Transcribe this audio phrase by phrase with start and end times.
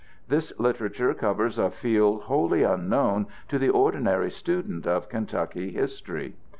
[0.27, 6.33] This literature covers a field wholly unknown to the ordinary student of Kentucky history.